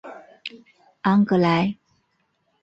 [1.03, 1.77] 昂格莱。